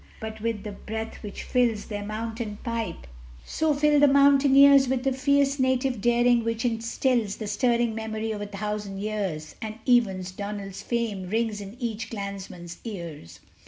But 0.19 0.41
with 0.41 0.63
the 0.63 0.71
breath 0.71 1.21
which 1.21 1.43
fills 1.43 1.85
Their 1.85 2.03
mountain 2.03 2.57
pipe, 2.63 3.05
so 3.45 3.71
fill 3.75 3.99
the 3.99 4.07
mountaineers 4.07 4.87
With 4.89 5.03
the 5.03 5.13
fierce 5.13 5.59
native 5.59 6.01
daring 6.01 6.43
which 6.43 6.65
instills 6.65 7.35
The 7.35 7.45
stirring 7.45 7.93
memory 7.93 8.31
of 8.31 8.41
a 8.41 8.47
thousand 8.47 8.97
years, 8.99 9.53
And 9.61 9.75
Evan's, 9.87 10.31
Donald's 10.31 10.81
fame 10.81 11.29
rings 11.29 11.61
in 11.61 11.77
each 11.79 12.09
clansman's 12.09 12.79
ears! 12.83 13.41